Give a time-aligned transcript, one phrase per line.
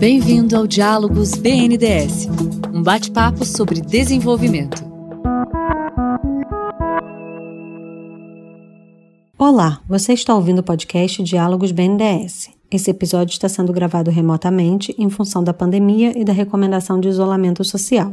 [0.00, 2.26] Bem-vindo ao Diálogos BNDES,
[2.72, 4.82] um bate-papo sobre desenvolvimento.
[9.36, 12.48] Olá, você está ouvindo o podcast Diálogos BNDES.
[12.70, 17.62] Esse episódio está sendo gravado remotamente em função da pandemia e da recomendação de isolamento
[17.62, 18.10] social.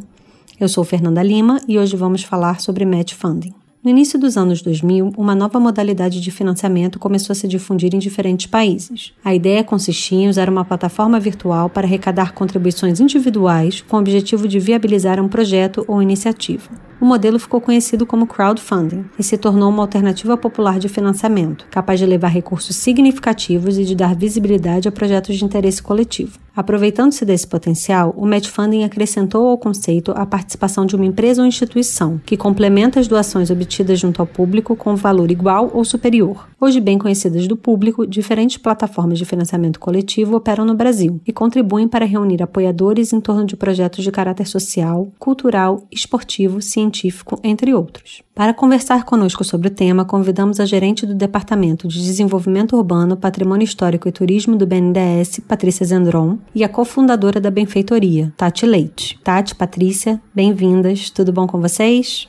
[0.60, 3.54] Eu sou Fernanda Lima e hoje vamos falar sobre match funding.
[3.88, 8.00] No início dos anos 2000, uma nova modalidade de financiamento começou a se difundir em
[8.00, 9.14] diferentes países.
[9.24, 14.46] A ideia consistia em usar uma plataforma virtual para arrecadar contribuições individuais com o objetivo
[14.46, 16.70] de viabilizar um projeto ou iniciativa
[17.00, 22.00] o modelo ficou conhecido como crowdfunding e se tornou uma alternativa popular de financiamento, capaz
[22.00, 26.40] de levar recursos significativos e de dar visibilidade a projetos de interesse coletivo.
[26.58, 31.48] Aproveitando-se desse potencial, o match funding acrescentou ao conceito a participação de uma empresa ou
[31.48, 36.50] instituição, que complementa as doações obtidas junto ao público com valor igual ou superior.
[36.60, 41.88] Hoje bem conhecidas do público, diferentes plataformas de financiamento coletivo operam no Brasil e contribuem
[41.88, 48.24] para reunir apoiadores em torno de projetos de caráter social, cultural, esportivo, científico entre outros.
[48.34, 53.66] Para conversar conosco sobre o tema, convidamos a gerente do Departamento de Desenvolvimento Urbano, Patrimônio
[53.66, 59.20] Histórico e Turismo do BNDES, Patrícia Zendron, e a cofundadora da Benfeitoria, Tati Leite.
[59.24, 61.12] Tati, Patrícia, bem-vindas.
[61.12, 62.28] Tudo bom com vocês?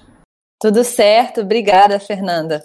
[0.60, 2.62] Tudo certo, obrigada, Fernanda.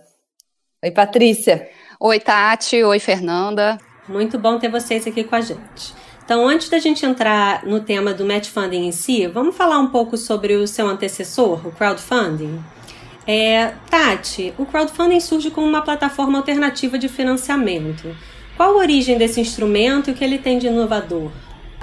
[0.83, 1.69] Oi, Patrícia.
[1.97, 2.83] Oi, Tati.
[2.83, 3.77] Oi, Fernanda.
[4.05, 5.93] Muito bom ter vocês aqui com a gente.
[6.25, 9.87] Então, antes da gente entrar no tema do match funding em si, vamos falar um
[9.87, 12.61] pouco sobre o seu antecessor, o crowdfunding.
[13.25, 18.13] É, Tati, o crowdfunding surge como uma plataforma alternativa de financiamento.
[18.57, 21.31] Qual a origem desse instrumento e o que ele tem de inovador?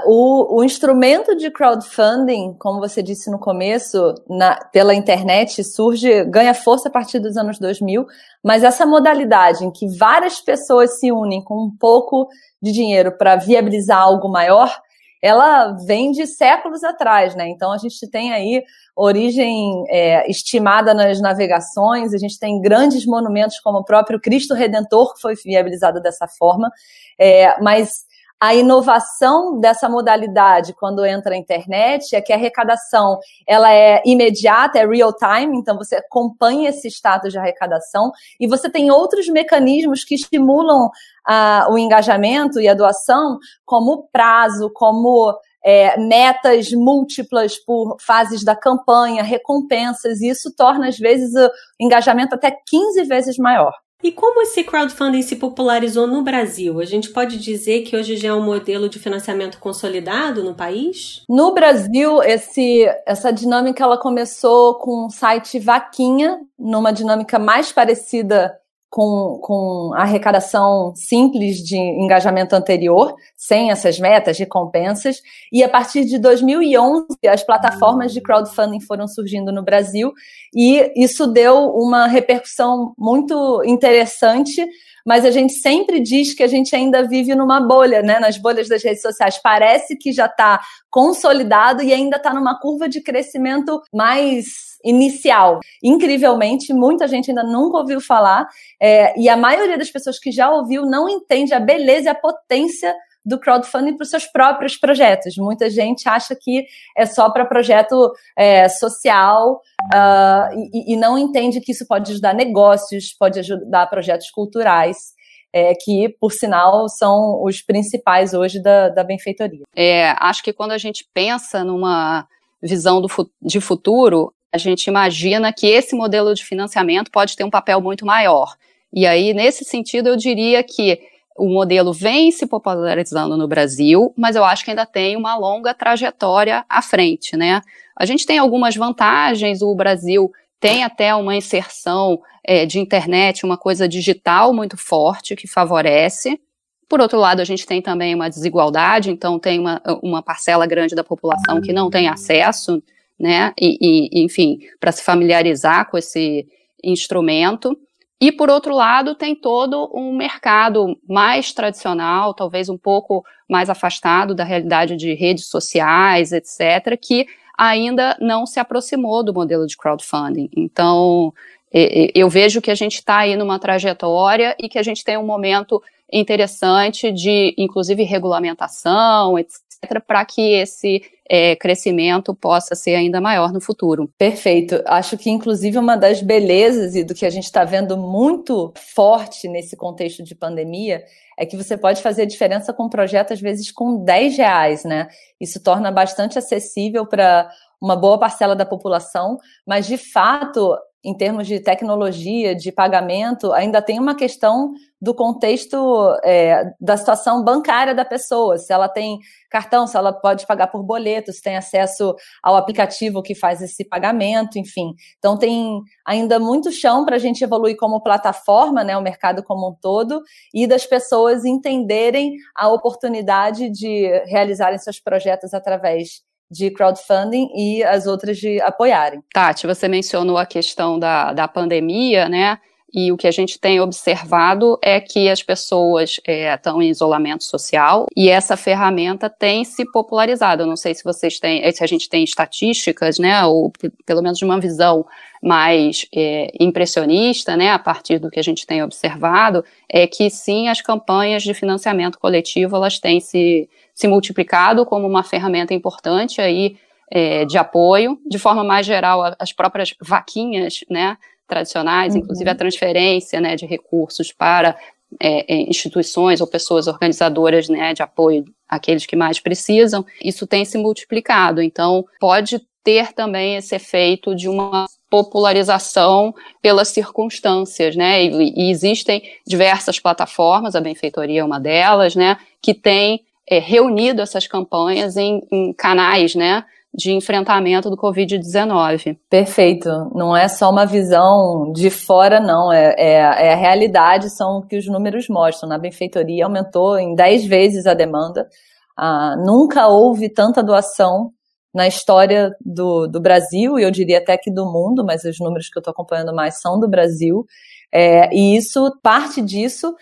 [0.06, 6.54] O, o, instrumento de crowdfunding, como você disse no começo, na, pela internet, surge, ganha
[6.54, 8.06] força a partir dos anos 2000,
[8.42, 12.28] mas essa modalidade em que várias pessoas se unem com um pouco
[12.60, 14.80] de dinheiro para viabilizar algo maior,
[15.22, 17.48] ela vem de séculos atrás, né?
[17.48, 18.62] Então a gente tem aí
[18.96, 25.14] origem é, estimada nas navegações, a gente tem grandes monumentos como o próprio Cristo Redentor,
[25.14, 26.70] que foi viabilizado dessa forma,
[27.18, 28.08] é, mas
[28.40, 34.78] a inovação dessa modalidade quando entra a internet é que a arrecadação ela é imediata,
[34.78, 40.04] é real time, então você acompanha esse status de arrecadação e você tem outros mecanismos
[40.04, 40.88] que estimulam
[41.26, 48.56] a, o engajamento e a doação, como prazo, como é, metas múltiplas por fases da
[48.56, 53.72] campanha, recompensas, e isso torna, às vezes, o engajamento até 15 vezes maior.
[54.02, 56.80] E como esse crowdfunding se popularizou no Brasil?
[56.80, 61.22] A gente pode dizer que hoje já é um modelo de financiamento consolidado no país?
[61.28, 68.59] No Brasil, esse, essa dinâmica ela começou com o site Vaquinha, numa dinâmica mais parecida
[68.90, 76.18] com, com arrecadação simples de engajamento anterior, sem essas metas, recompensas, e a partir de
[76.18, 80.12] 2011 as plataformas de crowdfunding foram surgindo no Brasil.
[80.52, 84.66] E isso deu uma repercussão muito interessante
[85.06, 88.18] mas a gente sempre diz que a gente ainda vive numa bolha, né?
[88.18, 89.38] Nas bolhas das redes sociais.
[89.42, 95.60] Parece que já está consolidado e ainda está numa curva de crescimento mais inicial.
[95.82, 98.48] Incrivelmente, muita gente ainda nunca ouviu falar,
[98.80, 102.14] é, e a maioria das pessoas que já ouviu não entende a beleza e a
[102.14, 102.94] potência
[103.24, 105.36] do crowdfunding para os seus próprios projetos.
[105.36, 106.64] Muita gente acha que
[106.96, 109.60] é só para projeto é, social
[109.92, 115.18] uh, e, e, não entende que isso pode ajudar negócios, pode ajudar projetos culturais.
[115.52, 119.64] É, que, por sinal, são os principais hoje da, da benfeitoria.
[119.74, 122.24] É, acho que quando a gente pensa numa
[122.62, 123.08] visão do,
[123.42, 128.06] de futuro, a gente imagina que esse modelo de financiamento pode ter um papel muito
[128.06, 128.54] maior.
[128.92, 131.00] E aí, nesse sentido, eu diria que
[131.40, 135.72] o modelo vem se popularizando no Brasil, mas eu acho que ainda tem uma longa
[135.72, 137.62] trajetória à frente, né?
[137.96, 140.30] A gente tem algumas vantagens, o Brasil
[140.60, 146.38] tem até uma inserção é, de internet, uma coisa digital muito forte que favorece.
[146.86, 150.94] Por outro lado, a gente tem também uma desigualdade, então tem uma, uma parcela grande
[150.94, 152.82] da população que não tem acesso,
[153.18, 153.54] né?
[153.58, 156.46] E, e enfim, para se familiarizar com esse
[156.84, 157.78] instrumento.
[158.20, 164.34] E, por outro lado, tem todo um mercado mais tradicional, talvez um pouco mais afastado
[164.34, 167.26] da realidade de redes sociais, etc., que
[167.56, 170.50] ainda não se aproximou do modelo de crowdfunding.
[170.54, 171.32] Então,
[171.72, 175.26] eu vejo que a gente está aí numa trajetória e que a gente tem um
[175.26, 175.82] momento
[176.12, 179.69] interessante de, inclusive, regulamentação, etc.,
[180.06, 184.10] para que esse é, crescimento possa ser ainda maior no futuro.
[184.18, 184.82] Perfeito.
[184.84, 189.48] Acho que, inclusive, uma das belezas e do que a gente está vendo muito forte
[189.48, 191.04] nesse contexto de pandemia
[191.38, 194.84] é que você pode fazer a diferença com um projeto, às vezes, com 10 reais,
[194.84, 195.08] né?
[195.40, 197.50] Isso torna bastante acessível para
[197.80, 203.80] uma boa parcela da população, mas de fato em termos de tecnologia, de pagamento, ainda
[203.80, 208.58] tem uma questão do contexto é, da situação bancária da pessoa.
[208.58, 209.18] Se ela tem
[209.50, 213.82] cartão, se ela pode pagar por boleto, se tem acesso ao aplicativo que faz esse
[213.82, 214.94] pagamento, enfim.
[215.18, 219.70] Então tem ainda muito chão para a gente evoluir como plataforma, né, o mercado como
[219.70, 227.50] um todo, e das pessoas entenderem a oportunidade de realizarem seus projetos através de crowdfunding
[227.54, 229.22] e as outras de apoiarem.
[229.32, 232.58] Tati, você mencionou a questão da, da pandemia, né?
[232.92, 237.44] E o que a gente tem observado é que as pessoas é, estão em isolamento
[237.44, 240.62] social e essa ferramenta tem se popularizado.
[240.62, 243.72] Eu não sei se vocês têm, se a gente tem estatísticas, né, ou
[244.04, 245.06] pelo menos uma visão
[245.40, 250.68] mais é, impressionista, né, a partir do que a gente tem observado, é que sim,
[250.68, 253.68] as campanhas de financiamento coletivo elas têm se
[254.00, 256.78] se multiplicado como uma ferramenta importante aí
[257.10, 262.20] é, de apoio, de forma mais geral, as próprias vaquinhas, né, tradicionais, uhum.
[262.20, 264.74] inclusive a transferência, né, de recursos para
[265.20, 270.64] é, é, instituições ou pessoas organizadoras, né, de apoio àqueles que mais precisam, isso tem
[270.64, 271.60] se multiplicado.
[271.60, 278.24] Então, pode ter também esse efeito de uma popularização pelas circunstâncias, né?
[278.24, 282.38] E, e, existem diversas plataformas, a Benfeitoria é uma delas, né?
[282.62, 283.20] Que tem
[283.50, 286.64] é, reunido essas campanhas em, em canais, né?
[286.92, 289.16] de enfrentamento do Covid-19.
[289.28, 289.88] Perfeito.
[290.12, 292.72] Não é só uma visão de fora, não.
[292.72, 295.68] É, é, é, a realidade, são o que os números mostram.
[295.68, 298.48] Na benfeitoria aumentou em 10 vezes a demanda.
[298.96, 301.30] Ah, nunca houve tanta doação
[301.72, 305.68] na história do, do Brasil, e eu diria até que do mundo, mas os números
[305.68, 307.46] que eu estou acompanhando mais são do Brasil.
[307.92, 309.94] É, e isso, parte disso,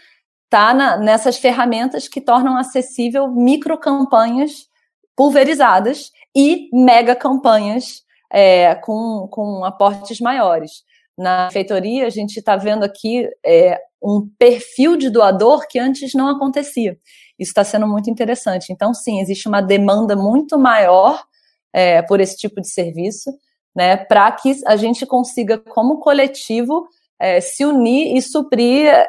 [0.49, 4.67] está nessas ferramentas que tornam acessível microcampanhas
[5.15, 8.03] pulverizadas e mega campanhas
[8.33, 10.83] é, com, com aportes maiores.
[11.17, 16.29] Na feitoria, a gente está vendo aqui é, um perfil de doador que antes não
[16.29, 16.97] acontecia.
[17.39, 18.73] Isso está sendo muito interessante.
[18.73, 21.23] Então, sim, existe uma demanda muito maior
[21.73, 23.31] é, por esse tipo de serviço,
[23.77, 26.87] né, para que a gente consiga, como coletivo,
[27.21, 29.06] é, se unir e suprir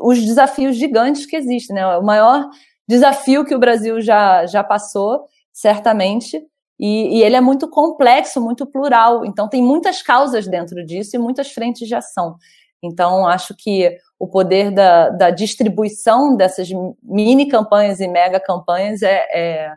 [0.00, 1.76] os desafios gigantes que existem.
[1.76, 1.86] Né?
[1.96, 2.48] O maior
[2.86, 6.42] desafio que o Brasil já, já passou, certamente,
[6.78, 9.24] e, e, ele é muito complexo, muito plural.
[9.24, 12.36] Então, tem muitas causas dentro disso e muitas frentes de ação.
[12.82, 16.68] Então, acho que o poder da, da distribuição dessas
[17.02, 19.72] mini campanhas e mega campanhas é, é,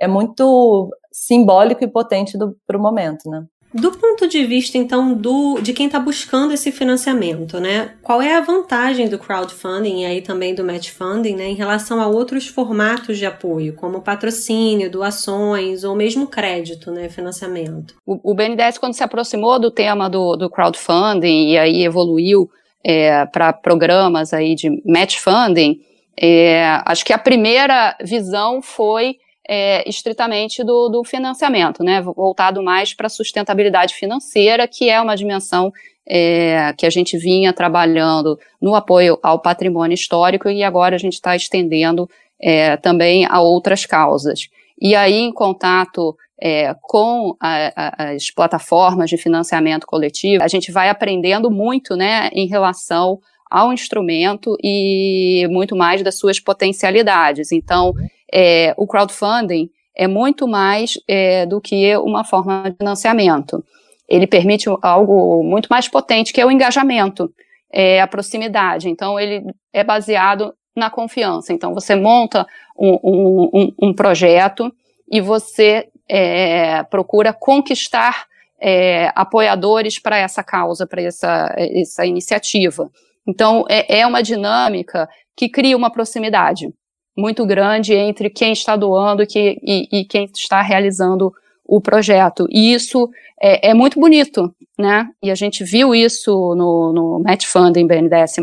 [0.00, 3.44] é muito simbólico e potente para o momento, né?
[3.76, 7.92] Do ponto de vista, então, do, de quem está buscando esse financiamento, né?
[8.02, 12.00] Qual é a vantagem do crowdfunding e aí também do match funding, né, em relação
[12.00, 17.94] a outros formatos de apoio, como patrocínio, doações ou mesmo crédito, né, financiamento?
[18.06, 22.48] O, o BNDES, quando se aproximou do tema do, do crowdfunding e aí evoluiu
[22.82, 25.80] é, para programas aí de match funding,
[26.18, 29.16] é, acho que a primeira visão foi
[29.48, 35.16] é, estritamente do, do, financiamento, né, voltado mais para a sustentabilidade financeira, que é uma
[35.16, 35.72] dimensão
[36.08, 41.14] é, que a gente vinha trabalhando no apoio ao patrimônio histórico e agora a gente
[41.14, 42.08] está estendendo
[42.40, 44.48] é, também a outras causas.
[44.80, 50.70] E aí, em contato é, com a, a, as plataformas de financiamento coletivo, a gente
[50.70, 53.18] vai aprendendo muito né, em relação
[53.56, 57.52] ao instrumento e muito mais das suas potencialidades.
[57.52, 57.94] Então,
[58.30, 63.64] é, o crowdfunding é muito mais é, do que uma forma de financiamento.
[64.06, 67.32] Ele permite algo muito mais potente, que é o engajamento,
[67.72, 68.90] é, a proximidade.
[68.90, 71.50] Então, ele é baseado na confiança.
[71.50, 72.46] Então, você monta
[72.78, 74.70] um, um, um projeto
[75.10, 78.26] e você é, procura conquistar
[78.60, 82.90] é, apoiadores para essa causa, para essa, essa iniciativa.
[83.26, 86.72] Então, é, é uma dinâmica que cria uma proximidade
[87.16, 91.32] muito grande entre quem está doando e, que, e, e quem está realizando
[91.64, 92.46] o projeto.
[92.50, 93.08] E isso
[93.40, 95.08] é, é, muito bonito, né?
[95.22, 98.36] E a gente viu isso no, no Match Funding BNDES+,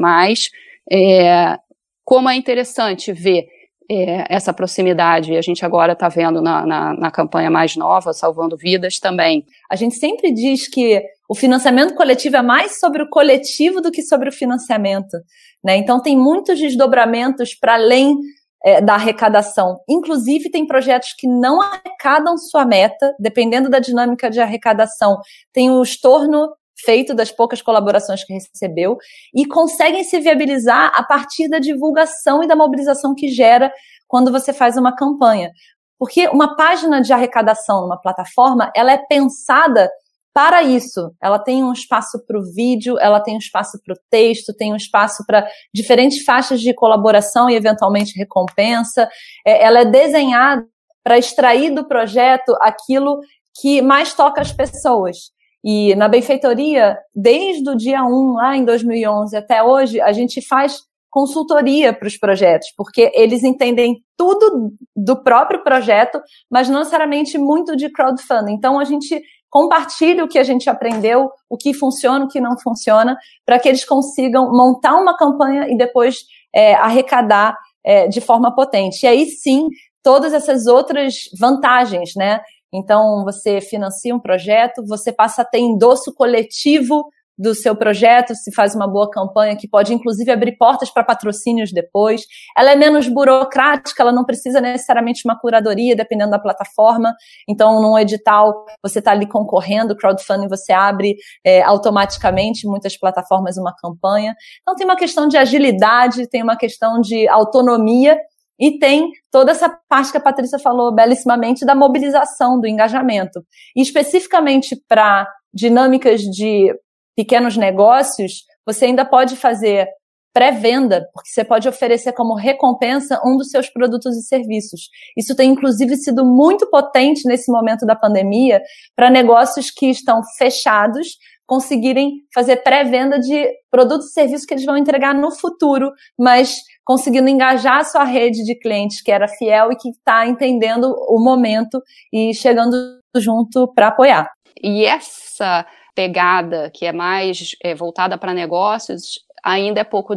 [0.92, 1.58] é,
[2.04, 3.48] como é interessante ver
[3.90, 5.38] é, essa proximidade.
[5.38, 9.46] A gente agora está vendo na, na, na, campanha mais nova, Salvando Vidas, também.
[9.70, 14.02] A gente sempre diz que o financiamento coletivo é mais sobre o coletivo do que
[14.02, 15.18] sobre o financiamento.
[15.64, 15.78] Né?
[15.78, 18.16] Então, tem muitos desdobramentos para além
[18.64, 19.80] é, da arrecadação.
[19.88, 25.20] Inclusive, tem projetos que não arrecadam sua meta, dependendo da dinâmica de arrecadação,
[25.52, 26.50] tem o estorno
[26.84, 28.98] feito das poucas colaborações que recebeu
[29.34, 33.72] e conseguem se viabilizar a partir da divulgação e da mobilização que gera
[34.08, 35.52] quando você faz uma campanha.
[35.98, 39.90] Porque uma página de arrecadação numa plataforma, ela é pensada
[40.34, 41.12] para isso.
[41.22, 44.74] Ela tem um espaço para o vídeo, ela tem um espaço para o texto, tem
[44.74, 49.08] um espaço para diferentes faixas de colaboração e eventualmente recompensa.
[49.46, 50.66] É, ela é desenhada
[51.04, 53.20] para extrair do projeto aquilo
[53.60, 55.32] que mais toca as pessoas.
[55.64, 60.82] E na benfeitoria, desde o dia 1, lá em 2011 até hoje, a gente faz
[61.10, 67.76] consultoria para os projetos, porque eles entendem tudo do próprio projeto, mas não necessariamente muito
[67.76, 68.54] de crowdfunding.
[68.54, 69.22] Então a gente
[69.54, 73.70] compartilha o que a gente aprendeu, o que funciona, o que não funciona, para que
[73.70, 77.56] eles consigam montar uma campanha e depois é, arrecadar
[77.86, 79.04] é, de forma potente.
[79.04, 79.68] E aí sim,
[80.02, 82.42] todas essas outras vantagens, né?
[82.74, 87.06] Então, você financia um projeto, você passa a ter endosso coletivo
[87.38, 91.72] do seu projeto, se faz uma boa campanha que pode inclusive abrir portas para patrocínios
[91.72, 92.22] depois.
[92.56, 97.14] Ela é menos burocrática, ela não precisa necessariamente uma curadoria, dependendo da plataforma.
[97.48, 103.74] Então, num edital, você está ali concorrendo, crowdfunding você abre é, automaticamente muitas plataformas uma
[103.76, 104.36] campanha.
[104.62, 108.18] Então, tem uma questão de agilidade, tem uma questão de autonomia
[108.60, 113.44] e tem toda essa parte que a Patrícia falou belíssimamente da mobilização, do engajamento.
[113.76, 116.74] E especificamente para dinâmicas de
[117.16, 119.88] pequenos negócios, você ainda pode fazer
[120.34, 124.90] pré-venda, porque você pode oferecer como recompensa um dos seus produtos e serviços.
[125.16, 128.60] Isso tem inclusive sido muito potente nesse momento da pandemia
[128.96, 134.78] para negócios que estão fechados conseguirem fazer pré-venda de produtos e serviços que eles vão
[134.78, 136.56] entregar no futuro, mas
[136.86, 141.20] conseguindo engajar a sua rede de clientes que era fiel e que está entendendo o
[141.20, 142.76] momento e chegando
[143.18, 144.32] junto para apoiar.
[144.64, 150.16] E essa pegada que é mais é, voltada para negócios ainda é pouco,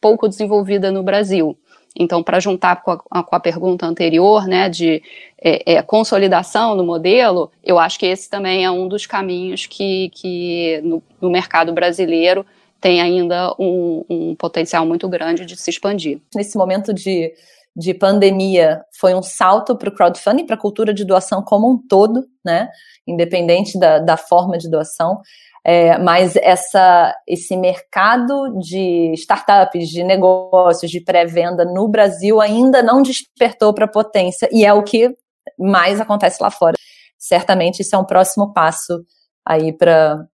[0.00, 1.56] pouco desenvolvida no Brasil.
[1.94, 5.02] Então, para juntar com a, com a, pergunta anterior, né, de
[5.38, 10.10] é, é, consolidação do modelo, eu acho que esse também é um dos caminhos que,
[10.14, 12.46] que no, no mercado brasileiro
[12.80, 16.18] tem ainda um, um, potencial muito grande de se expandir.
[16.34, 17.32] Nesse momento de,
[17.74, 21.78] de pandemia, foi um salto para o crowdfunding, para a cultura de doação como um
[21.78, 22.68] todo, né?
[23.06, 25.20] Independente da, da forma de doação.
[25.64, 33.00] É, mas essa, esse mercado de startups, de negócios, de pré-venda no Brasil ainda não
[33.00, 35.14] despertou para potência e é o que
[35.58, 36.76] mais acontece lá fora.
[37.16, 39.04] Certamente isso é um próximo passo
[39.44, 40.26] aí para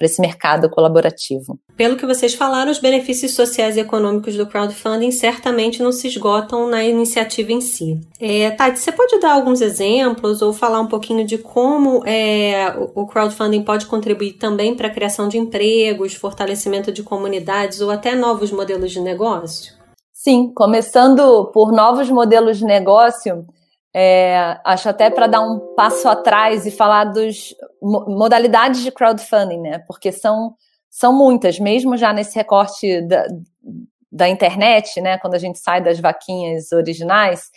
[0.00, 1.58] esse mercado colaborativo.
[1.76, 6.68] Pelo que vocês falaram, os benefícios sociais e econômicos do crowdfunding certamente não se esgotam
[6.68, 8.00] na iniciativa em si.
[8.20, 13.06] É, Tati, você pode dar alguns exemplos ou falar um pouquinho de como é, o
[13.06, 18.52] crowdfunding pode contribuir também para a criação de empregos, fortalecimento de comunidades ou até novos
[18.52, 19.74] modelos de negócio?
[20.12, 23.44] Sim, começando por novos modelos de negócio,
[23.94, 29.78] é, acho até para dar um passo atrás e falar dos modalidades de crowdfunding, né?
[29.86, 30.54] Porque são,
[30.90, 33.26] são muitas, mesmo já nesse recorte da,
[34.10, 35.18] da internet, né?
[35.18, 37.50] Quando a gente sai das vaquinhas originais,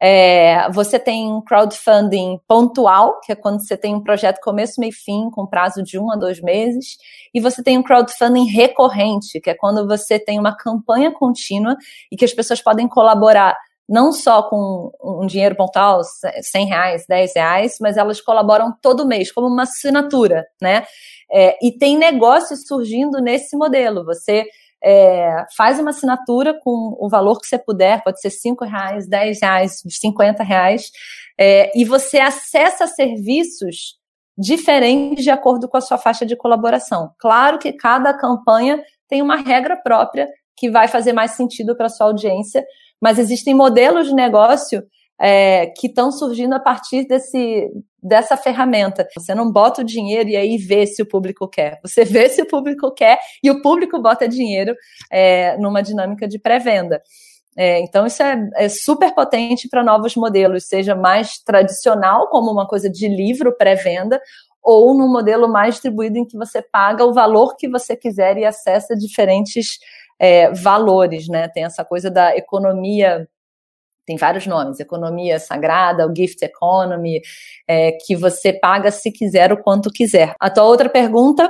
[0.00, 5.30] é, você tem crowdfunding pontual, que é quando você tem um projeto começo, meio fim,
[5.30, 6.96] com prazo de um a dois meses,
[7.32, 11.76] e você tem um crowdfunding recorrente, que é quando você tem uma campanha contínua
[12.10, 13.56] e que as pessoas podem colaborar
[13.88, 19.30] não só com um dinheiro pontual, 100 reais, 10 reais, mas elas colaboram todo mês,
[19.30, 20.84] como uma assinatura, né?
[21.30, 24.04] É, e tem negócios surgindo nesse modelo.
[24.04, 24.46] Você
[24.82, 29.40] é, faz uma assinatura com o valor que você puder, pode ser 5 reais, 10
[29.40, 30.90] reais, 50 reais,
[31.38, 33.98] é, e você acessa serviços
[34.36, 37.12] diferentes de acordo com a sua faixa de colaboração.
[37.18, 41.90] Claro que cada campanha tem uma regra própria que vai fazer mais sentido para a
[41.90, 42.64] sua audiência,
[43.00, 44.82] mas existem modelos de negócio
[45.20, 47.70] é, que estão surgindo a partir desse,
[48.02, 49.06] dessa ferramenta.
[49.16, 51.78] Você não bota o dinheiro e aí vê se o público quer.
[51.82, 54.74] Você vê se o público quer e o público bota dinheiro
[55.10, 57.00] é, numa dinâmica de pré-venda.
[57.56, 62.66] É, então, isso é, é super potente para novos modelos, seja mais tradicional, como uma
[62.66, 64.20] coisa de livro pré-venda,
[64.60, 68.44] ou num modelo mais distribuído em que você paga o valor que você quiser e
[68.44, 69.78] acessa diferentes
[70.18, 71.48] é, valores, né?
[71.48, 73.28] Tem essa coisa da economia
[74.06, 77.22] tem vários nomes, economia sagrada, o gift economy,
[77.66, 80.34] é, que você paga se quiser o quanto quiser.
[80.38, 81.48] A tua outra pergunta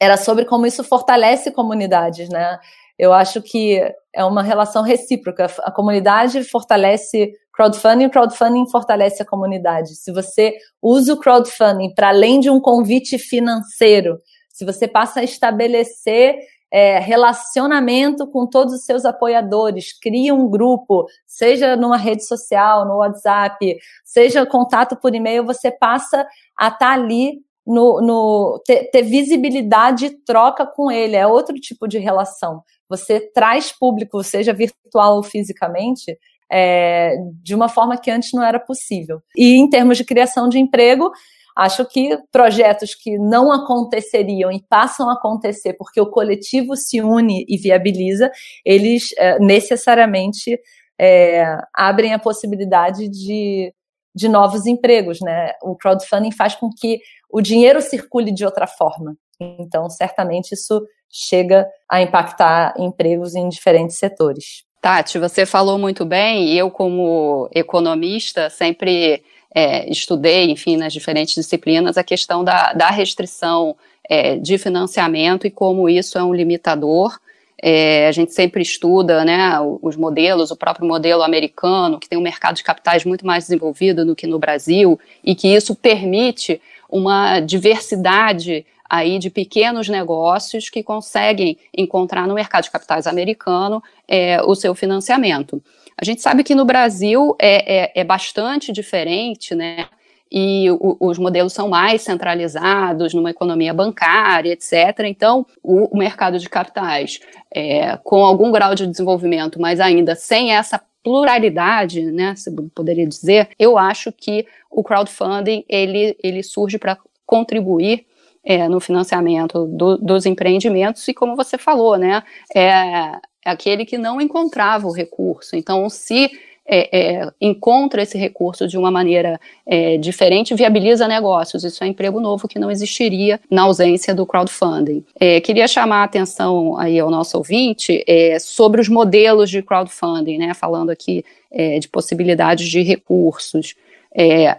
[0.00, 2.58] era sobre como isso fortalece comunidades, né?
[2.98, 3.80] Eu acho que
[4.14, 5.46] é uma relação recíproca.
[5.60, 9.96] A comunidade fortalece crowdfunding, o crowdfunding fortalece a comunidade.
[9.96, 14.18] Se você usa o crowdfunding para além de um convite financeiro,
[14.50, 16.36] se você passa a estabelecer
[16.72, 22.96] é, relacionamento com todos os seus apoiadores, cria um grupo, seja numa rede social, no
[22.96, 26.26] WhatsApp, seja contato por e-mail, você passa
[26.58, 31.16] a estar tá ali no, no ter, ter, visibilidade e troca com ele.
[31.16, 32.62] É outro tipo de relação.
[32.88, 36.16] Você traz público, seja virtual ou fisicamente,
[36.50, 39.20] é, de uma forma que antes não era possível.
[39.36, 41.10] E em termos de criação de emprego,
[41.56, 47.46] Acho que projetos que não aconteceriam e passam a acontecer porque o coletivo se une
[47.48, 48.30] e viabiliza,
[48.64, 50.60] eles é, necessariamente
[51.00, 51.44] é,
[51.74, 53.72] abrem a possibilidade de,
[54.14, 55.18] de novos empregos.
[55.22, 55.52] Né?
[55.62, 59.16] O crowdfunding faz com que o dinheiro circule de outra forma.
[59.40, 64.64] Então, certamente, isso chega a impactar empregos em diferentes setores.
[64.80, 69.22] Tati, você falou muito bem, e eu, como economista, sempre
[69.54, 73.76] é, estudei, enfim, nas diferentes disciplinas, a questão da, da restrição
[74.08, 77.18] é, de financiamento e como isso é um limitador.
[77.60, 82.22] É, a gente sempre estuda né, os modelos, o próprio modelo americano, que tem um
[82.22, 87.40] mercado de capitais muito mais desenvolvido do que no Brasil, e que isso permite uma
[87.40, 94.54] diversidade aí de pequenos negócios que conseguem encontrar no mercado de capitais americano é, o
[94.54, 95.60] seu financiamento.
[95.98, 99.88] A gente sabe que no Brasil é, é, é bastante diferente, né?
[100.30, 105.04] E o, os modelos são mais centralizados numa economia bancária, etc.
[105.04, 107.20] Então, o, mercado de capitais,
[107.54, 113.48] é, com algum grau de desenvolvimento, mas ainda sem essa pluralidade, né, se poderia dizer,
[113.56, 118.04] eu acho que o crowdfunding ele, ele surge para contribuir
[118.44, 122.24] é, no financiamento do, dos empreendimentos e como você falou, né,
[122.54, 123.12] é,
[123.46, 125.54] é aquele que não encontrava o recurso.
[125.54, 126.32] Então, se
[126.66, 131.62] é, é, encontra esse recurso de uma maneira é, diferente, viabiliza negócios.
[131.62, 135.04] Isso é emprego novo que não existiria na ausência do crowdfunding.
[135.18, 140.38] É, queria chamar a atenção aí ao nosso ouvinte é, sobre os modelos de crowdfunding,
[140.38, 143.76] né, falando aqui é, de possibilidades de recursos.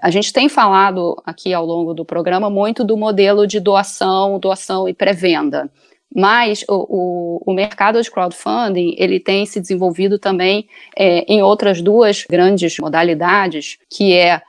[0.02, 4.88] a gente tem falado aqui ao longo do programa muito do modelo de doação, doação
[4.88, 5.70] e pré-venda.
[6.16, 11.82] Mas o, o, o, mercado de crowdfunding ele tem se desenvolvido também é, em outras
[11.82, 14.42] duas grandes modalidades, que é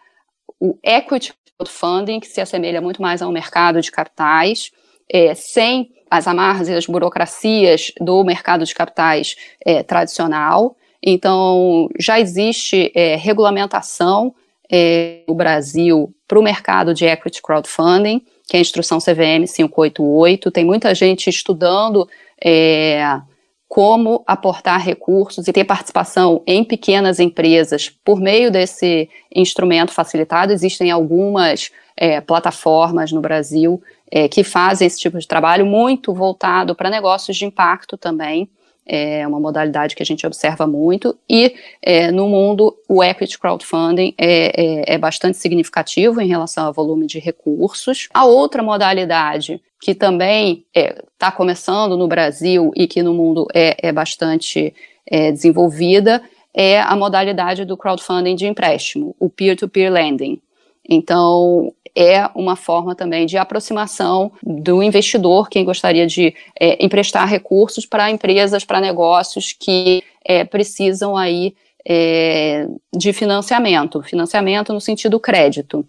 [0.60, 4.70] o equity crowdfunding, que se assemelha muito mais ao mercado de capitais,
[5.12, 10.76] é, sem as amarras e as burocracias do mercado de capitais é, tradicional.
[11.02, 14.34] Então, já existe é, regulamentação
[14.70, 20.50] é, no Brasil para o mercado de equity crowdfunding que é a instrução CVM 588.
[20.50, 22.08] Tem muita gente estudando
[22.42, 23.20] é,
[23.68, 30.50] como aportar recursos e ter participação em pequenas empresas por meio desse instrumento facilitado.
[30.50, 36.74] Existem algumas é, plataformas no Brasil é, que fazem esse tipo de trabalho, muito voltado
[36.74, 38.48] para negócios de impacto também
[38.88, 44.14] é uma modalidade que a gente observa muito, e é, no mundo o equity crowdfunding
[44.16, 48.08] é, é, é, bastante significativo em relação ao volume de recursos.
[48.14, 53.76] A outra modalidade que também está é, começando no Brasil e que no mundo é,
[53.88, 54.74] é bastante
[55.06, 56.22] é, desenvolvida
[56.52, 60.40] é a modalidade do crowdfunding de empréstimo, o peer-to-peer -peer lending.
[60.88, 67.84] Então, é uma forma também de aproximação do investidor, quem gostaria de é, emprestar recursos
[67.84, 75.84] para empresas, para negócios que é, precisam aí é, de financiamento, financiamento no sentido crédito.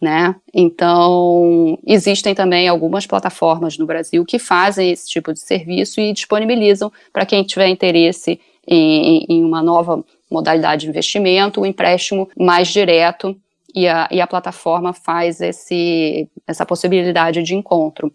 [0.00, 0.32] Né?
[0.54, 6.92] Então, existem também algumas plataformas no Brasil que fazem esse tipo de serviço e disponibilizam
[7.12, 12.68] para quem tiver interesse em, em uma nova modalidade de investimento, o um empréstimo mais
[12.68, 13.36] direto
[13.78, 18.12] e a, e a plataforma faz esse, essa possibilidade de encontro.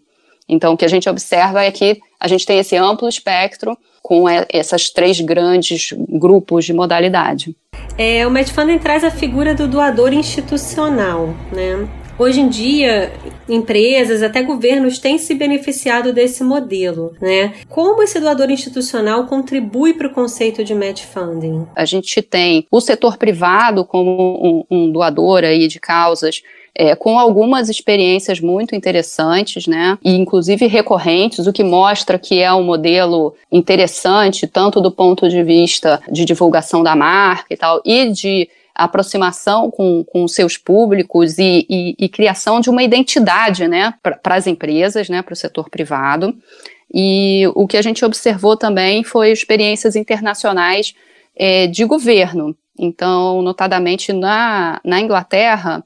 [0.48, 4.26] Então, o que a gente observa é que a gente tem esse amplo espectro com
[4.28, 7.56] essas três grandes grupos de modalidade.
[7.96, 11.88] É, o Medfunding traz a figura do doador institucional, né?
[12.16, 13.12] Hoje em dia,
[13.48, 17.54] empresas, até governos têm se beneficiado desse modelo, né?
[17.68, 21.66] Como esse doador institucional contribui para o conceito de match funding?
[21.74, 27.18] A gente tem o setor privado como um, um doador aí de causas é, com
[27.18, 29.98] algumas experiências muito interessantes, né?
[30.02, 35.42] E inclusive recorrentes, o que mostra que é um modelo interessante, tanto do ponto de
[35.42, 41.66] vista de divulgação da marca e tal, e de aproximação com, com seus públicos e,
[41.68, 46.36] e, e criação de uma identidade né, para as empresas, né, para o setor privado.
[46.92, 50.94] E o que a gente observou também foi experiências internacionais
[51.36, 52.56] é, de governo.
[52.78, 55.84] Então, notadamente na, na Inglaterra,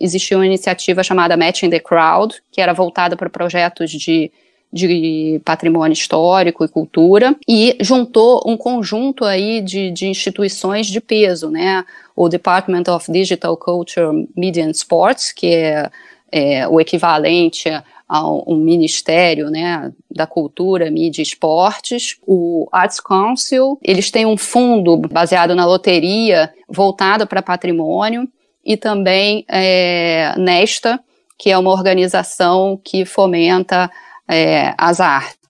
[0.00, 4.30] existia uma iniciativa chamada Matching the Crowd, que era voltada para projetos de,
[4.72, 11.50] de patrimônio histórico e cultura, e juntou um conjunto aí de, de instituições de peso,
[11.50, 11.84] né?
[12.22, 15.90] O Department of Digital Culture, Media and Sports, que é,
[16.30, 17.68] é o equivalente
[18.08, 24.36] a um ministério né, da cultura, mídia e esportes, o Arts Council, eles têm um
[24.36, 28.28] fundo baseado na loteria voltado para patrimônio,
[28.64, 31.00] e também é, Nesta,
[31.36, 33.90] que é uma organização que fomenta
[34.28, 35.41] é, as artes.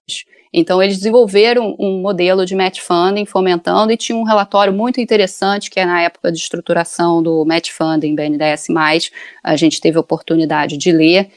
[0.53, 5.71] Então, eles desenvolveram um modelo de match funding, fomentando, e tinha um relatório muito interessante,
[5.71, 8.67] que é na época de estruturação do match funding BNDES+,
[9.43, 11.31] a gente teve a oportunidade de ler,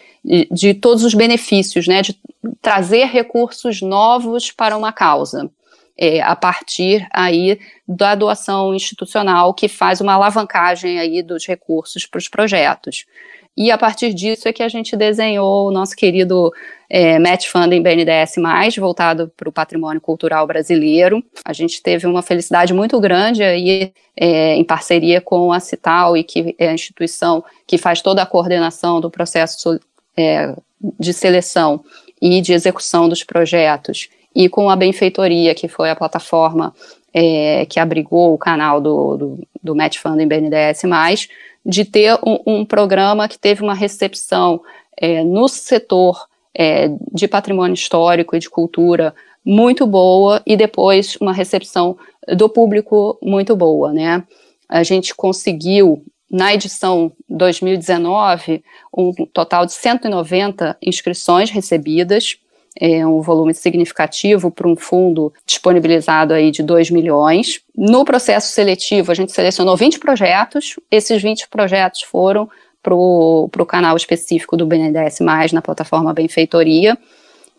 [0.51, 2.19] de, todos os benefícios, né, de
[2.61, 5.49] trazer recursos novos para uma causa
[5.97, 12.17] é, a partir aí da doação institucional que faz uma alavancagem aí dos recursos para
[12.17, 13.05] os projetos.
[13.57, 16.51] E a partir disso é que a gente desenhou o nosso querido
[16.89, 18.35] é, Match Funding BNDES+,
[18.77, 21.23] voltado para o patrimônio cultural brasileiro.
[21.43, 26.23] A gente teve uma felicidade muito grande aí é, em parceria com a Cital, e
[26.23, 29.79] que é a instituição que faz toda a coordenação do processo
[30.15, 30.55] é,
[30.99, 31.83] de seleção
[32.21, 36.75] e de execução dos projetos e com a Benfeitoria, que foi a plataforma
[37.13, 41.29] é, que abrigou o canal do, do, do Match Funding BNDES+,
[41.65, 44.61] de ter um, um, programa que teve uma recepção
[44.97, 49.13] é, no setor é, de patrimônio histórico e de cultura
[49.43, 51.97] muito boa e depois uma recepção
[52.35, 54.23] do público muito boa, né?
[54.67, 58.63] A gente conseguiu na edição 2019
[58.97, 62.39] um total de 190 inscrições recebidas
[62.77, 67.61] é um volume significativo para um fundo disponibilizado aí de 2 milhões.
[67.75, 72.49] No processo seletivo, a gente selecionou 20 projetos, esses 20 projetos foram
[72.85, 75.19] para o canal específico do BNDES+,
[75.51, 76.95] na plataforma Benfeitoria,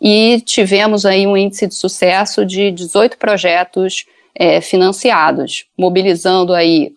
[0.01, 6.93] e tivemos aí um índice de sucesso de 18 projetos é, financiados, mobilizando aí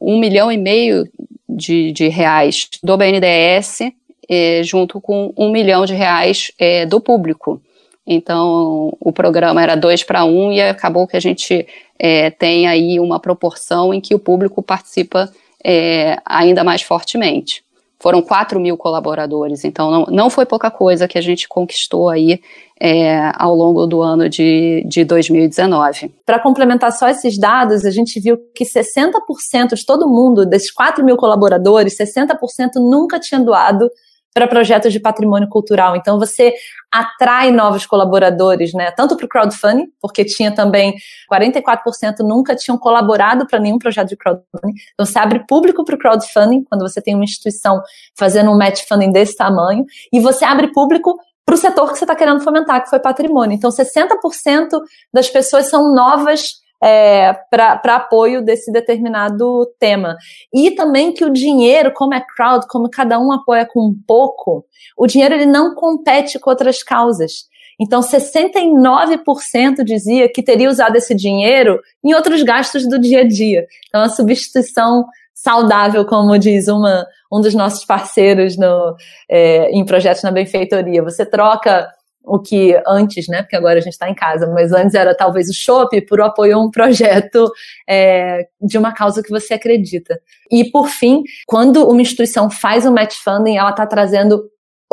[0.00, 1.08] um milhão e meio
[1.48, 3.80] de, de reais do BNDES
[4.28, 7.60] é, junto com um milhão de reais é, do público.
[8.06, 11.66] Então, o programa era dois para um e acabou que a gente
[11.98, 15.32] é, tem aí uma proporção em que o público participa
[15.64, 17.64] é, ainda mais fortemente.
[17.98, 22.38] Foram 4 mil colaboradores, então não, não foi pouca coisa que a gente conquistou aí
[22.78, 26.12] é, ao longo do ano de, de 2019.
[26.26, 31.02] Para complementar só esses dados, a gente viu que 60% de todo mundo, desses 4
[31.02, 33.88] mil colaboradores, 60% nunca tinha doado
[34.34, 35.94] para projetos de patrimônio cultural.
[35.94, 36.52] Então você
[36.92, 38.90] atrai novos colaboradores, né?
[38.90, 40.94] Tanto para o crowdfunding, porque tinha também
[41.32, 44.74] 44% nunca tinham colaborado para nenhum projeto de crowdfunding.
[44.92, 47.80] Então você abre público para o crowdfunding quando você tem uma instituição
[48.18, 51.16] fazendo um match funding desse tamanho, e você abre público
[51.46, 53.54] para o setor que você está querendo fomentar, que foi patrimônio.
[53.54, 54.80] Então 60%
[55.12, 60.18] das pessoas são novas é, para apoio desse determinado tema.
[60.52, 64.66] E também que o dinheiro, como é crowd, como cada um apoia com um pouco,
[64.94, 67.48] o dinheiro ele não compete com outras causas.
[67.80, 73.66] Então, 69% dizia que teria usado esse dinheiro em outros gastos do dia a dia.
[73.88, 78.94] Então, a substituição saudável, como diz uma, um dos nossos parceiros no,
[79.28, 81.02] é, em projetos na benfeitoria.
[81.02, 81.90] Você troca
[82.24, 83.42] o que antes, né?
[83.42, 86.56] Porque agora a gente está em casa, mas antes era talvez o shopping por apoio
[86.56, 87.50] a um projeto
[87.88, 90.18] é, de uma causa que você acredita.
[90.50, 94.42] E por fim, quando uma instituição faz um match funding, ela está trazendo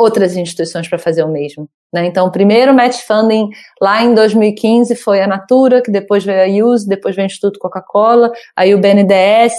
[0.02, 1.68] outras instituições para fazer o mesmo.
[1.92, 2.06] Né?
[2.06, 3.48] Então, o primeiro match funding
[3.80, 7.58] lá em 2015 foi a Natura, que depois veio a Use, depois veio o Instituto
[7.58, 9.52] Coca-Cola, aí o BNDES,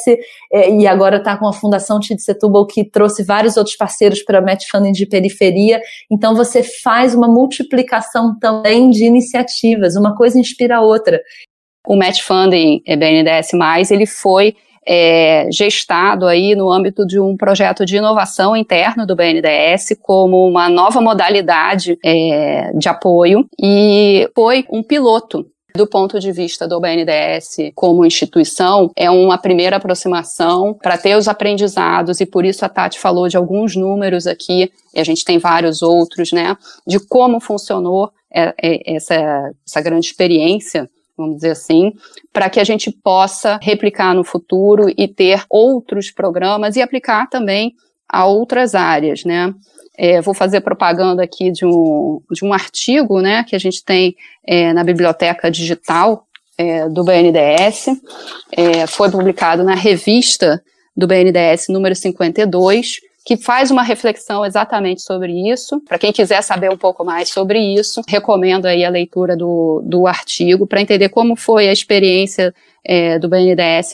[0.80, 4.66] e agora está com a Fundação Tid Setúbal, que trouxe vários outros parceiros para match
[4.70, 5.82] funding de periferia.
[6.12, 11.22] Então, você faz uma multiplicação também de iniciativas, uma coisa inspira a outra.
[11.88, 14.56] O match funding BNDES+, ele foi
[14.88, 20.69] é, gestado aí no âmbito de um projeto de inovação interno do BNDES como uma
[20.69, 25.46] nova modalidade é, de apoio e foi um piloto.
[25.76, 31.28] Do ponto de vista do BNDES como instituição, é uma primeira aproximação para ter os
[31.28, 35.39] aprendizados, e por isso a Tati falou de alguns números aqui, e a gente tem
[35.39, 40.88] vários outros, né, de como funcionou é, é, essa, essa grande experiência
[41.24, 41.94] vamos dizer assim,
[42.32, 47.74] para que a gente possa replicar no futuro e ter outros programas e aplicar também
[48.08, 49.54] a outras áreas, né?
[49.96, 54.16] É, vou fazer propaganda aqui de um, de um artigo né, que a gente tem
[54.46, 56.26] é, na biblioteca digital
[56.58, 57.86] é, do BNDES.
[58.52, 60.64] É, foi publicado na revista
[60.98, 65.80] do BNDES número 52, que faz uma reflexão exatamente sobre isso.
[65.82, 70.06] Para quem quiser saber um pouco mais sobre isso, recomendo aí a leitura do, do
[70.06, 73.94] artigo para entender como foi a experiência é, do BNDES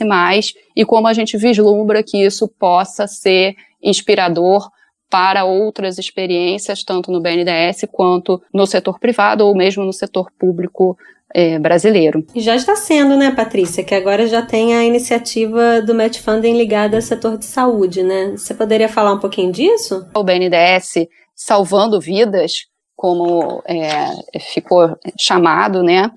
[0.76, 4.70] e como a gente vislumbra que isso possa ser inspirador
[5.10, 10.98] para outras experiências, tanto no BNDES quanto no setor privado ou mesmo no setor público
[11.34, 12.26] é, brasileiro.
[12.34, 16.58] E já está sendo, né, Patrícia, que agora já tem a iniciativa do Match Funding
[16.58, 18.32] ligada ao setor de saúde, né?
[18.32, 20.06] Você poderia falar um pouquinho disso?
[20.16, 22.66] O BNDES salvando vidas,
[22.96, 26.12] como é, ficou chamado, né?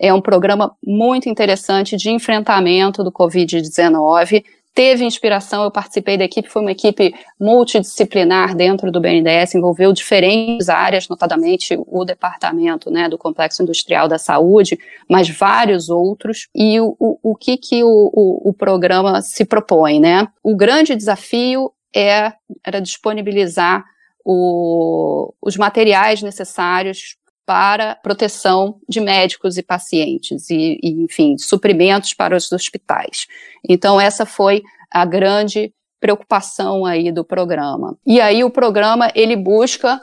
[0.00, 6.48] É um programa muito interessante de enfrentamento do Covid-19 teve inspiração, eu participei da equipe,
[6.48, 13.18] foi uma equipe multidisciplinar dentro do BNDES, envolveu diferentes áreas, notadamente o departamento né, do
[13.18, 14.78] Complexo Industrial da Saúde,
[15.08, 19.98] mas vários outros, e o, o, o que, que o, o, o programa se propõe,
[19.98, 20.28] né?
[20.42, 22.32] O grande desafio é,
[22.64, 23.84] era disponibilizar
[24.24, 27.17] o, os materiais necessários
[27.48, 33.26] para proteção de médicos e pacientes e, e, enfim, suprimentos para os hospitais.
[33.66, 37.96] Então essa foi a grande preocupação aí do programa.
[38.06, 39.98] E aí o programa ele busca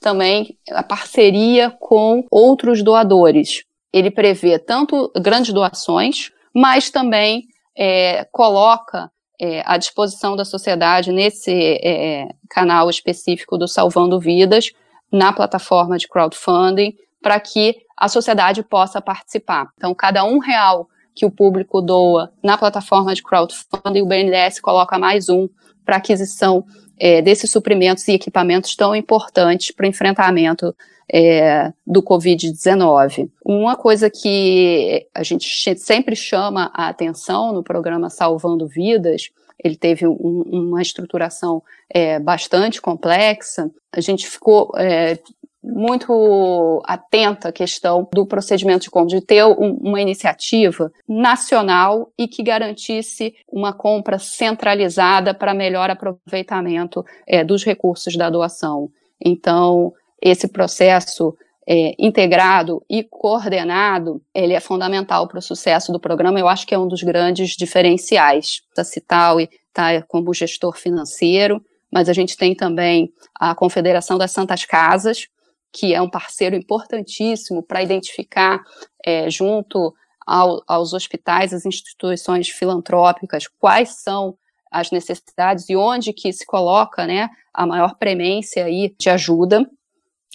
[0.00, 3.62] também a parceria com outros doadores.
[3.92, 7.44] Ele prevê tanto grandes doações, mas também
[7.76, 9.08] é, coloca
[9.40, 14.72] é, à disposição da sociedade nesse é, canal específico do Salvando Vidas
[15.10, 19.68] na plataforma de crowdfunding para que a sociedade possa participar.
[19.76, 24.98] Então, cada um real que o público doa na plataforma de crowdfunding, o BNDES coloca
[24.98, 25.48] mais um
[25.84, 26.64] para aquisição
[26.98, 30.74] é, desses suprimentos e equipamentos tão importantes para o enfrentamento
[31.12, 33.30] é, do Covid-19.
[33.44, 39.30] Uma coisa que a gente sempre chama a atenção no programa Salvando Vidas
[39.62, 43.70] ele teve um, uma estruturação é, bastante complexa.
[43.92, 45.18] A gente ficou é,
[45.62, 52.28] muito atenta à questão do procedimento de compra, de ter um, uma iniciativa nacional e
[52.28, 58.90] que garantisse uma compra centralizada para melhor aproveitamento é, dos recursos da doação.
[59.20, 59.92] Então,
[60.22, 61.36] esse processo
[61.70, 66.40] é, integrado e coordenado, ele é fundamental para o sucesso do programa.
[66.40, 68.62] Eu acho que é um dos grandes diferenciais.
[68.76, 74.64] A Cital está como gestor financeiro, mas a gente tem também a Confederação das Santas
[74.64, 75.28] Casas,
[75.70, 78.62] que é um parceiro importantíssimo para identificar,
[79.04, 79.94] é, junto
[80.26, 84.38] ao, aos hospitais, as instituições filantrópicas, quais são
[84.70, 89.68] as necessidades e onde que se coloca né, a maior premência aí de ajuda.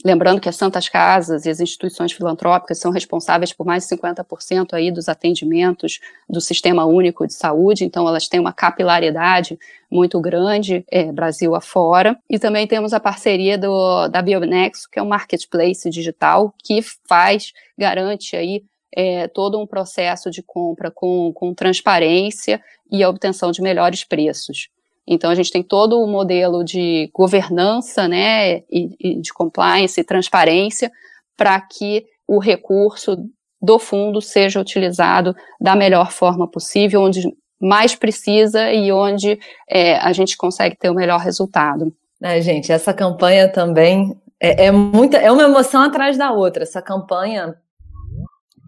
[0.03, 4.73] Lembrando que as Santas Casas e as instituições filantrópicas são responsáveis por mais de 50%
[4.73, 9.58] aí dos atendimentos do Sistema Único de Saúde, então elas têm uma capilaridade
[9.91, 12.17] muito grande, é, Brasil afora.
[12.27, 17.53] E também temos a parceria do, da Bionexo, que é um marketplace digital que faz,
[17.77, 23.62] garante aí é, todo um processo de compra com, com transparência e a obtenção de
[23.62, 24.69] melhores preços.
[25.08, 30.04] Então, a gente tem todo o modelo de governança, né, e, e de compliance e
[30.04, 30.92] transparência
[31.36, 33.18] para que o recurso
[33.62, 37.22] do fundo seja utilizado da melhor forma possível, onde
[37.60, 39.39] mais precisa e onde
[39.70, 41.94] é, a gente consegue ter o melhor resultado.
[42.22, 46.63] É, gente, essa campanha também é, é, muita, é uma emoção atrás da outra.
[46.63, 47.56] Essa campanha,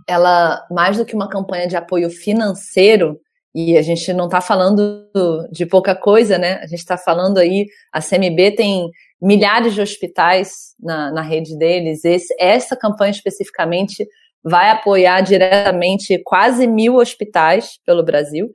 [0.08, 3.19] ela mais do que uma campanha de apoio financeiro,
[3.55, 5.07] e a gente não está falando
[5.49, 6.55] de pouca coisa, né?
[6.55, 8.89] A gente está falando aí, a CMB tem
[9.21, 12.03] milhares de hospitais na, na rede deles.
[12.03, 14.05] Esse, essa campanha especificamente
[14.43, 18.51] vai apoiar diretamente quase mil hospitais pelo Brasil.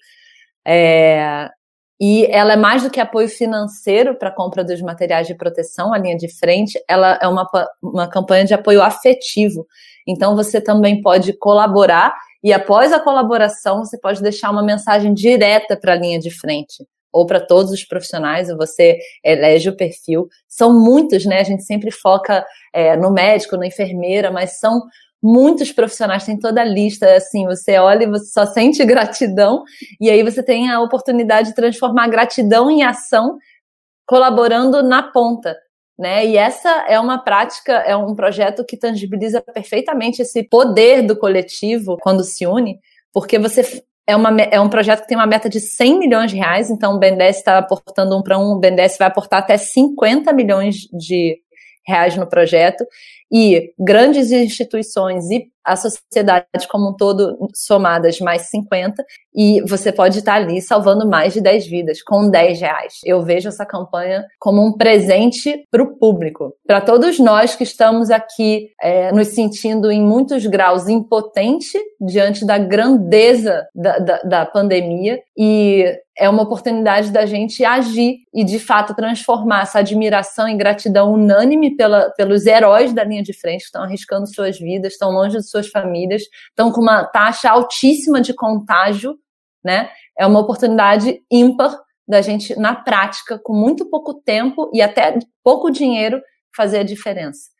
[0.68, 1.48] É,
[1.98, 5.94] e ela é mais do que apoio financeiro para a compra dos materiais de proteção,
[5.94, 7.48] a linha de frente, ela é uma,
[7.82, 9.66] uma campanha de apoio afetivo.
[10.06, 15.76] Então, você também pode colaborar e após a colaboração, você pode deixar uma mensagem direta
[15.76, 20.28] para a linha de frente ou para todos os profissionais, você elege o perfil.
[20.48, 21.40] São muitos, né?
[21.40, 24.82] A gente sempre foca é, no médico, na enfermeira, mas são
[25.22, 29.64] muitos profissionais, tem toda a lista, assim, você olha e você só sente gratidão,
[30.00, 33.36] e aí você tem a oportunidade de transformar gratidão em ação,
[34.06, 35.54] colaborando na ponta.
[36.00, 36.24] Né?
[36.24, 41.98] E essa é uma prática, é um projeto que tangibiliza perfeitamente esse poder do coletivo
[42.00, 42.80] quando se une,
[43.12, 46.38] porque você é, uma, é um projeto que tem uma meta de 100 milhões de
[46.38, 50.32] reais, então o BNDES está aportando um para um, o BNDES vai aportar até 50
[50.32, 51.36] milhões de
[51.86, 52.82] reais no projeto,
[53.30, 60.18] e grandes instituições e a sociedade como um todo somadas mais 50, e você pode
[60.18, 62.94] estar ali salvando mais de 10 vidas com 10 reais.
[63.04, 68.10] Eu vejo essa campanha como um presente para o público, para todos nós que estamos
[68.10, 75.20] aqui é, nos sentindo em muitos graus impotente diante da grandeza da, da, da pandemia
[75.36, 75.84] e
[76.20, 81.74] é uma oportunidade da gente agir e, de fato, transformar essa admiração e gratidão unânime
[81.74, 85.68] pela, pelos heróis da linha de frente estão arriscando suas vidas, estão longe de suas
[85.68, 89.18] famílias, estão com uma taxa altíssima de contágio,
[89.64, 89.90] né?
[90.18, 95.70] É uma oportunidade ímpar da gente, na prática, com muito pouco tempo e até pouco
[95.70, 96.20] dinheiro,
[96.54, 97.50] fazer a diferença.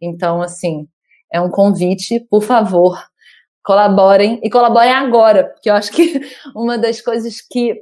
[0.00, 0.88] Então, assim,
[1.32, 2.98] é um convite, por favor,
[3.62, 6.20] colaborem e colaborem agora, porque eu acho que
[6.56, 7.74] uma das coisas que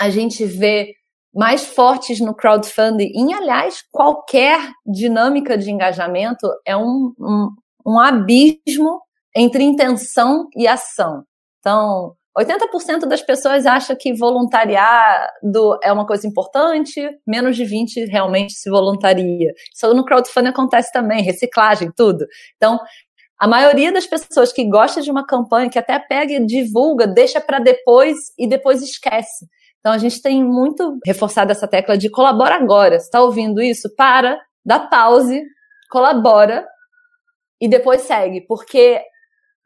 [0.00, 0.94] a gente vê
[1.34, 7.48] mais fortes no crowdfunding, em aliás, qualquer dinâmica de engajamento é um, um,
[7.84, 9.00] um abismo
[9.34, 11.24] entre intenção e ação.
[11.58, 18.54] Então, 80% das pessoas acham que voluntariado é uma coisa importante, menos de 20% realmente
[18.54, 19.52] se voluntaria.
[19.74, 22.26] Isso no crowdfunding acontece também, reciclagem, tudo.
[22.56, 22.78] Então,
[23.38, 27.40] a maioria das pessoas que gosta de uma campanha, que até pega e divulga, deixa
[27.40, 29.46] para depois e depois esquece.
[29.84, 32.96] Então a gente tem muito reforçado essa tecla de colabora agora.
[32.96, 33.94] Está ouvindo isso?
[33.94, 35.44] Para, dá pause,
[35.90, 36.66] colabora
[37.60, 39.02] e depois segue, porque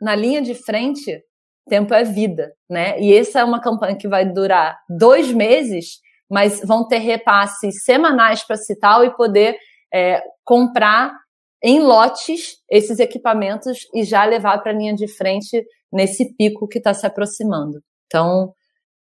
[0.01, 1.23] na linha de frente
[1.69, 2.99] tempo é vida, né?
[3.01, 8.43] E essa é uma campanha que vai durar dois meses, mas vão ter repasses semanais
[8.43, 9.57] para Cital e poder
[9.95, 11.13] é, comprar
[11.63, 16.79] em lotes esses equipamentos e já levar para a linha de frente nesse pico que
[16.79, 17.81] está se aproximando.
[18.07, 18.53] Então,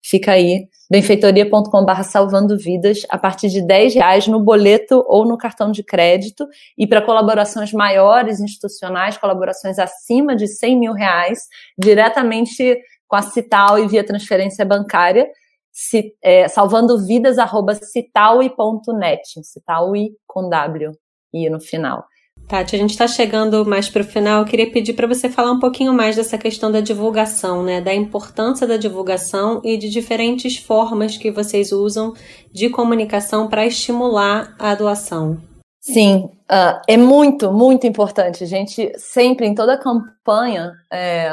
[0.02, 5.70] Fica aí, benfeitoria.com.br salvando vidas a partir de 10 reais no boleto ou no cartão
[5.70, 6.46] de crédito.
[6.76, 11.40] E para colaborações maiores, institucionais, colaborações acima de 100 mil reais,
[11.76, 15.26] diretamente com a Cital e via transferência bancária,
[15.72, 20.92] se, é, salvando vidas, arroba citaui.net, citaui com W,
[21.32, 22.04] e no final.
[22.46, 24.40] Tati, a gente está chegando mais para o final.
[24.40, 27.80] Eu queria pedir para você falar um pouquinho mais dessa questão da divulgação, né?
[27.80, 32.14] Da importância da divulgação e de diferentes formas que vocês usam
[32.50, 35.38] de comunicação para estimular a doação.
[35.80, 38.44] Sim, uh, é muito, muito importante.
[38.44, 41.30] A gente sempre, em toda campanha, é,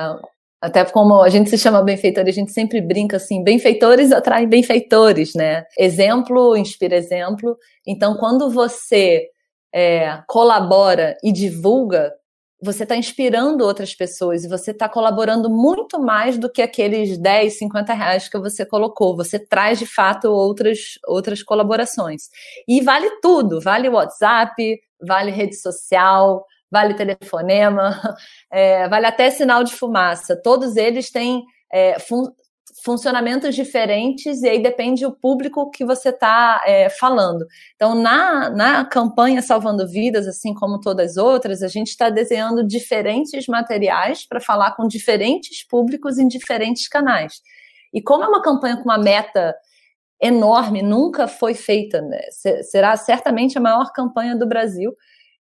[0.61, 5.33] até como a gente se chama benfeitor, a gente sempre brinca assim: benfeitores atraem benfeitores,
[5.35, 5.63] né?
[5.77, 7.55] Exemplo inspira exemplo.
[7.85, 9.27] Então, quando você
[9.75, 12.13] é, colabora e divulga,
[12.63, 17.59] você está inspirando outras pessoas e você está colaborando muito mais do que aqueles 10,
[17.59, 19.17] 50 reais que você colocou.
[19.17, 22.29] Você traz de fato outras, outras colaborações.
[22.65, 27.99] E vale tudo: vale WhatsApp, vale rede social, vale telefonema,
[28.49, 30.41] é, vale até sinal de fumaça.
[30.41, 31.99] Todos eles têm é,
[32.83, 37.45] funcionamentos diferentes e aí depende o público que você está é, falando.
[37.75, 42.65] Então, na, na campanha Salvando Vidas, assim como todas as outras, a gente está desenhando
[42.65, 47.41] diferentes materiais para falar com diferentes públicos em diferentes canais.
[47.93, 49.55] E como é uma campanha com uma meta
[50.21, 52.19] enorme, nunca foi feita, né?
[52.63, 54.93] será certamente a maior campanha do Brasil.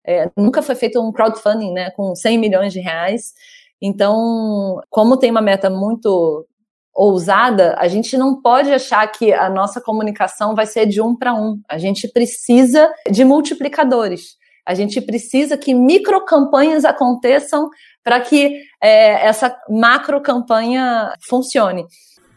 [0.04, 3.32] É, nunca foi feito um crowdfunding né, com 100 milhões de reais.
[3.80, 6.46] Então, como tem uma meta muito
[6.94, 11.34] ousada, a gente não pode achar que a nossa comunicação vai ser de um para
[11.34, 11.60] um.
[11.68, 14.36] A gente precisa de multiplicadores.
[14.64, 17.68] A gente precisa que microcampanhas aconteçam
[18.04, 21.84] para que é, essa macro campanha funcione.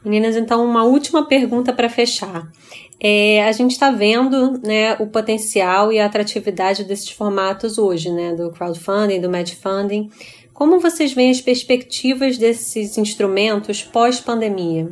[0.04, 2.48] Meninas, então uma última pergunta para fechar.
[3.00, 8.34] É, a gente está vendo né, o potencial e a atratividade desses formatos hoje, né,
[8.34, 9.30] do crowdfunding, do
[9.62, 10.10] funding.
[10.56, 14.88] Como vocês veem as perspectivas desses instrumentos pós-pandemia?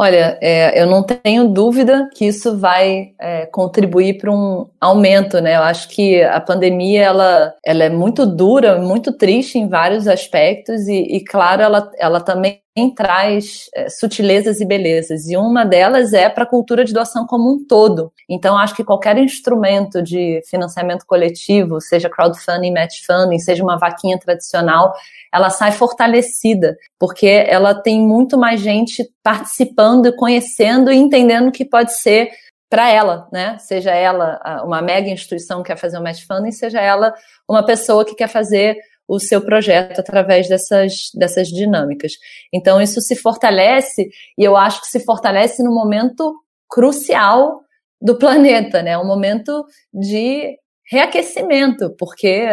[0.00, 5.54] Olha, é, eu não tenho dúvida que isso vai é, contribuir para um aumento, né?
[5.54, 10.88] Eu acho que a pandemia ela, ela é muito dura, muito triste em vários aspectos
[10.88, 12.60] e, e claro, ela, ela também
[12.94, 15.26] traz é, sutilezas e belezas.
[15.26, 18.12] E uma delas é para a cultura de doação como um todo.
[18.28, 24.18] Então, acho que qualquer instrumento de financiamento coletivo, seja crowdfunding, match funding, seja uma vaquinha
[24.18, 24.94] tradicional,
[25.32, 31.94] ela sai fortalecida, porque ela tem muito mais gente participando, conhecendo e entendendo que pode
[31.94, 32.30] ser
[32.70, 33.56] para ela, né?
[33.58, 37.14] Seja ela uma mega instituição que quer fazer um match funding, seja ela
[37.48, 38.76] uma pessoa que quer fazer
[39.08, 42.12] o seu projeto através dessas, dessas dinâmicas.
[42.52, 46.34] Então, isso se fortalece, e eu acho que se fortalece no momento
[46.68, 47.62] crucial
[48.00, 48.98] do planeta, né?
[48.98, 50.56] Um momento de
[50.90, 52.46] reaquecimento, porque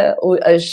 [0.44, 0.64] as,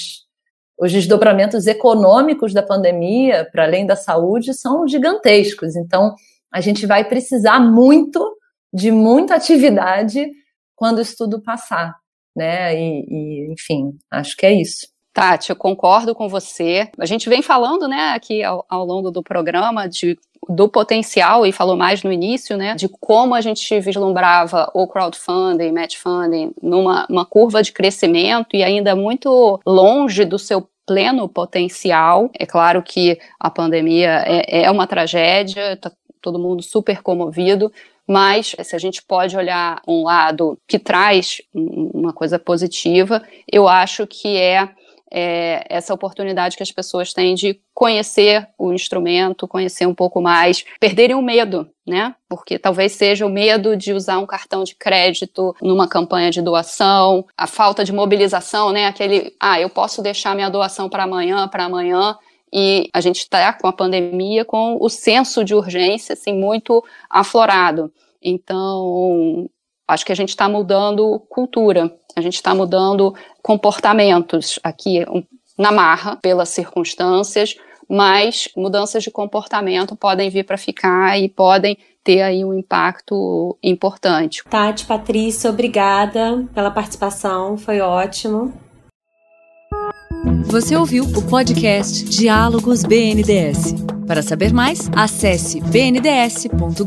[0.79, 5.75] os desdobramentos econômicos da pandemia, para além da saúde, são gigantescos.
[5.75, 6.15] Então,
[6.53, 8.37] a gente vai precisar muito
[8.73, 10.31] de muita atividade
[10.77, 11.95] quando isso tudo passar,
[12.37, 12.75] né?
[12.75, 14.92] E, e enfim, acho que é isso.
[15.13, 16.89] Tati, eu concordo com você.
[16.99, 21.53] A gente vem falando, né, aqui ao, ao longo do programa de do potencial, e
[21.53, 27.07] falou mais no início, né, de como a gente vislumbrava o crowdfunding, match funding, numa
[27.09, 32.29] uma curva de crescimento e ainda muito longe do seu pleno potencial.
[32.37, 37.73] É claro que a pandemia é, é uma tragédia, está todo mundo super comovido,
[38.07, 44.07] mas se a gente pode olhar um lado que traz uma coisa positiva, eu acho
[44.09, 44.69] que é
[45.13, 50.65] é, essa oportunidade que as pessoas têm de conhecer o instrumento, conhecer um pouco mais,
[50.81, 52.15] perderem o medo, né?
[52.29, 57.27] Porque talvez seja o medo de usar um cartão de crédito numa campanha de doação,
[57.37, 58.87] a falta de mobilização, né?
[58.87, 62.17] Aquele, ah, eu posso deixar minha doação para amanhã, para amanhã.
[62.51, 67.93] E a gente está com a pandemia com o senso de urgência assim muito aflorado.
[68.23, 69.51] Então,
[69.93, 75.05] acho que a gente está mudando cultura, a gente está mudando comportamentos aqui
[75.59, 77.57] na marra pelas circunstâncias,
[77.89, 84.43] mas mudanças de comportamento podem vir para ficar e podem ter aí um impacto importante.
[84.49, 88.53] Tati, Patrícia, obrigada pela participação, foi ótimo.
[90.47, 93.75] Você ouviu o podcast Diálogos BNDS.
[94.07, 96.81] Para saber mais, acesse bnds.gov.br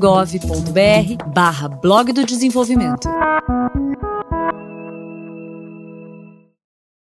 [1.33, 3.09] barra blog do desenvolvimento.